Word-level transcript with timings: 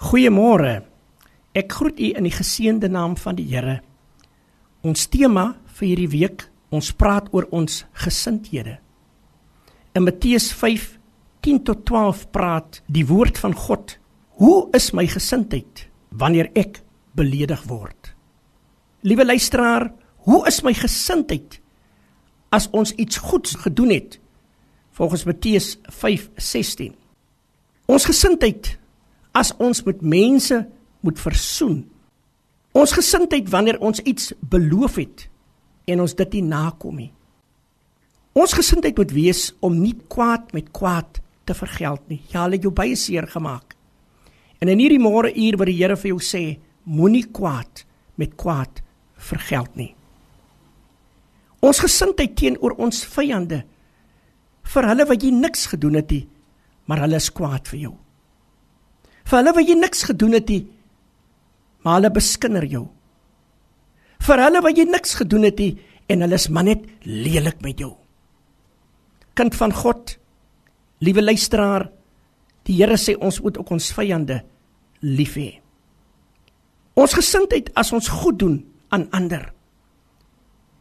Goeiemôre. 0.00 0.80
Ek 1.52 1.74
groet 1.76 1.98
u 2.00 2.06
in 2.16 2.24
die 2.24 2.32
geseënde 2.32 2.88
naam 2.88 3.18
van 3.20 3.36
die 3.36 3.44
Here. 3.50 3.82
Ons 4.80 5.10
tema 5.12 5.58
vir 5.76 5.90
hierdie 5.90 6.12
week, 6.14 6.46
ons 6.72 6.88
praat 6.96 7.28
oor 7.36 7.44
ons 7.52 7.82
gesindhede. 8.00 8.78
In 9.92 10.06
Matteus 10.06 10.48
5:10 10.56 11.60
tot 11.68 11.84
12 11.84 12.30
praat 12.32 12.80
die 12.88 13.04
woord 13.04 13.36
van 13.38 13.52
God. 13.52 13.98
Hoe 14.40 14.70
is 14.72 14.92
my 14.96 15.04
gesindheid 15.06 15.88
wanneer 16.08 16.48
ek 16.54 16.80
beledig 17.12 17.62
word? 17.68 18.14
Liewe 19.04 19.24
luisteraar, 19.24 19.92
hoe 20.24 20.46
is 20.46 20.62
my 20.62 20.72
gesindheid 20.72 21.60
as 22.48 22.70
ons 22.72 22.92
iets 22.96 23.16
goeds 23.16 23.54
gedoen 23.54 23.90
het? 23.90 24.20
Volgens 24.90 25.24
Matteus 25.24 25.76
5:16. 25.92 26.94
Ons 27.86 28.04
gesindheid 28.04 28.79
as 29.36 29.52
ons 29.58 29.82
met 29.86 30.02
mense 30.02 30.58
moet 31.00 31.20
versoen. 31.20 31.84
Ons 32.76 32.94
gesindheid 32.94 33.48
wanneer 33.50 33.80
ons 33.82 34.02
iets 34.06 34.32
beloof 34.40 35.00
het 35.00 35.26
en 35.90 36.04
ons 36.04 36.14
dit 36.14 36.38
nie 36.38 36.46
nakom 36.46 37.00
nie. 37.02 37.10
Ons 38.38 38.54
gesindheid 38.54 38.98
moet 38.98 39.12
wees 39.14 39.48
om 39.64 39.80
nie 39.80 39.96
kwaad 40.08 40.52
met 40.54 40.70
kwaad 40.74 41.18
te 41.48 41.54
vergeld 41.56 42.02
nie. 42.08 42.20
Ja, 42.30 42.44
hulle 42.44 42.60
het 42.60 42.66
jou 42.66 42.74
baie 42.74 42.96
seer 42.96 43.26
gemaak. 43.26 43.74
En 44.62 44.70
in 44.70 44.78
hierdie 44.78 45.00
môre 45.02 45.32
uur 45.34 45.58
wat 45.58 45.70
die 45.70 45.78
Here 45.80 45.96
vir 45.98 46.12
jou 46.12 46.20
sê, 46.22 46.44
moenie 46.84 47.24
kwaad 47.26 47.84
met 48.20 48.36
kwaad 48.38 48.82
vergeld 49.20 49.74
nie. 49.76 49.94
Ons 51.60 51.82
gesindheid 51.82 52.36
teenoor 52.38 52.76
ons 52.80 53.02
vyande 53.04 53.64
vir 54.70 54.86
hulle 54.88 55.06
wat 55.08 55.24
jy 55.24 55.32
niks 55.34 55.66
gedoen 55.72 55.98
het 55.98 56.12
nie, 56.14 56.22
maar 56.86 57.02
hulle 57.04 57.18
is 57.18 57.32
kwaad 57.34 57.68
vir 57.72 57.80
jou. 57.88 57.94
Vir 59.30 59.38
hulle 59.38 59.54
wat 59.54 59.68
jy 59.68 59.76
niks 59.78 60.02
gedoen 60.08 60.34
het 60.34 60.48
nie, 60.50 60.64
maar 61.86 62.00
hulle 62.00 62.10
beskinder 62.10 62.64
jou. 62.66 62.88
Vir 64.26 64.42
hulle 64.42 64.62
wat 64.64 64.78
jy 64.80 64.88
niks 64.90 65.14
gedoen 65.20 65.46
het 65.46 65.60
nie 65.62 65.76
en 66.10 66.24
hulle 66.24 66.34
is 66.34 66.48
maar 66.50 66.66
net 66.66 66.82
lelik 67.06 67.60
met 67.62 67.78
jou. 67.78 67.92
Kind 69.38 69.54
van 69.54 69.72
God, 69.72 70.16
liewe 70.98 71.22
luisteraar, 71.22 71.86
die 72.66 72.74
Here 72.80 72.98
sê 72.98 73.14
ons 73.14 73.38
moet 73.44 73.56
ook 73.60 73.70
ons 73.70 73.92
vyande 73.94 74.40
lief 75.06 75.38
hê. 75.38 75.60
Ons 76.98 77.14
gesindheid 77.16 77.70
as 77.78 77.94
ons 77.96 78.10
goed 78.10 78.40
doen 78.42 78.58
aan 78.90 79.06
ander. 79.16 79.46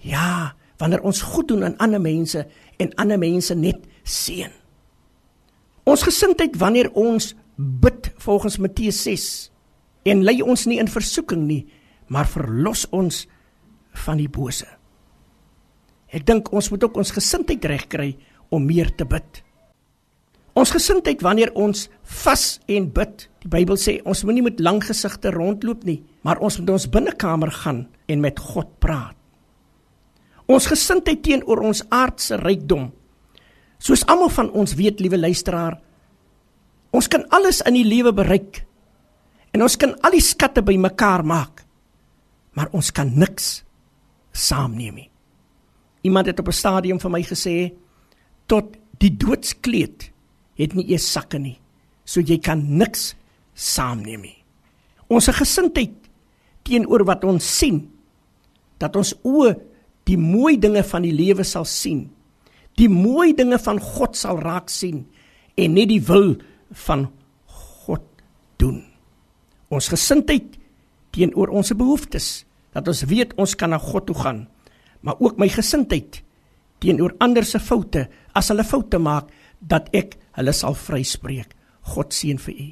Ja, 0.00 0.56
wanneer 0.80 1.04
ons 1.04 1.20
goed 1.22 1.52
doen 1.52 1.68
aan 1.68 1.76
ander 1.76 2.00
mense 2.00 2.46
en 2.80 2.96
ander 2.96 3.20
mense 3.20 3.54
net 3.54 3.84
seën. 4.02 4.50
Ons 5.84 6.08
gesindheid 6.08 6.56
wanneer 6.58 6.88
ons 6.96 7.34
bid 7.60 8.09
volgens 8.20 8.58
Matteus 8.60 9.02
6 9.06 9.28
en 10.10 10.24
lei 10.24 10.40
ons 10.42 10.66
nie 10.68 10.78
in 10.80 10.88
versoeking 10.90 11.46
nie, 11.48 11.64
maar 12.08 12.28
verlos 12.28 12.86
ons 12.92 13.26
van 14.06 14.20
die 14.20 14.30
bose. 14.30 14.66
Ek 16.10 16.24
dink 16.26 16.50
ons 16.52 16.70
moet 16.72 16.84
ook 16.84 16.98
ons 16.98 17.14
gesindheid 17.14 17.64
regkry 17.70 18.14
om 18.50 18.64
meer 18.66 18.90
te 18.96 19.06
bid. 19.06 19.42
Ons 20.58 20.72
gesindheid 20.74 21.22
wanneer 21.22 21.52
ons 21.54 21.86
vas 22.24 22.44
en 22.66 22.88
bid. 22.90 23.26
Die 23.44 23.50
Bybel 23.52 23.78
sê 23.78 24.00
ons 24.02 24.24
moenie 24.26 24.44
met 24.44 24.58
lang 24.60 24.80
gesigte 24.82 25.30
rondloop 25.32 25.86
nie, 25.86 26.00
maar 26.26 26.42
ons 26.42 26.58
moet 26.58 26.74
ons 26.74 26.88
binnekamer 26.90 27.52
gaan 27.62 27.84
en 28.10 28.24
met 28.24 28.38
God 28.50 28.72
praat. 28.82 29.14
Ons 30.50 30.66
gesindheid 30.66 31.22
teenoor 31.22 31.62
ons 31.62 31.84
aardse 31.94 32.34
rykdom. 32.42 32.88
Soos 33.78 34.02
almal 34.10 34.32
van 34.34 34.50
ons 34.50 34.74
weet, 34.74 34.98
liewe 35.00 35.20
luisteraar, 35.20 35.78
Ons 36.90 37.08
kan 37.08 37.24
alles 37.30 37.62
in 37.66 37.76
die 37.78 37.86
lewe 37.86 38.12
bereik. 38.14 38.64
En 39.54 39.62
ons 39.62 39.76
kan 39.78 39.94
al 40.02 40.14
die 40.14 40.24
skatte 40.24 40.62
bymekaar 40.62 41.24
maak. 41.26 41.64
Maar 42.58 42.70
ons 42.74 42.90
kan 42.94 43.10
niks 43.18 43.62
saamneem 44.34 44.94
nie. 44.94 45.10
Iemand 46.06 46.26
het 46.26 46.38
op 46.38 46.48
'n 46.48 46.52
stadium 46.52 47.00
vir 47.00 47.10
my 47.10 47.22
gesê 47.22 47.72
tot 48.46 48.76
die 48.98 49.16
doodskleed 49.16 50.10
het 50.54 50.74
nie 50.74 50.90
eers 50.90 51.12
sakke 51.12 51.38
nie. 51.38 51.58
So 52.04 52.20
jy 52.20 52.38
kan 52.38 52.76
niks 52.76 53.14
saamneem 53.54 54.20
nie. 54.20 54.44
Ons 55.08 55.26
gesindheid 55.26 55.94
teenoor 56.62 57.04
wat 57.04 57.24
ons 57.24 57.58
sien 57.58 57.88
dat 58.78 58.96
ons 58.96 59.14
oë 59.22 59.54
die 60.04 60.16
mooi 60.16 60.58
dinge 60.58 60.82
van 60.82 61.02
die 61.02 61.12
lewe 61.12 61.44
sal 61.44 61.64
sien. 61.64 62.10
Die 62.78 62.88
mooi 62.88 63.34
dinge 63.34 63.58
van 63.58 63.80
God 63.80 64.16
sal 64.16 64.40
raak 64.40 64.68
sien 64.68 65.06
en 65.56 65.74
nie 65.74 65.86
die 65.86 66.00
wil 66.00 66.36
van 66.70 67.08
God 67.46 68.04
doen. 68.58 68.82
Ons 69.70 69.90
gesindheid 69.92 70.58
teenoor 71.14 71.52
ons 71.54 71.72
behoeftes 71.74 72.44
dat 72.74 72.88
ons 72.88 73.04
weet 73.10 73.34
ons 73.38 73.54
kan 73.58 73.70
na 73.70 73.78
God 73.82 74.06
toe 74.06 74.16
gaan, 74.16 74.44
maar 75.02 75.18
ook 75.18 75.38
my 75.38 75.48
gesindheid 75.50 76.22
teenoor 76.80 77.16
ander 77.20 77.44
se 77.44 77.60
foute 77.60 78.06
as 78.34 78.50
hulle 78.52 78.64
foute 78.64 78.98
maak 78.98 79.30
dat 79.60 79.90
ek 79.96 80.16
hulle 80.38 80.54
sal 80.56 80.76
vryspreek. 80.78 81.56
God 81.94 82.14
seën 82.14 82.38
vir 82.38 82.54
u. 82.54 82.68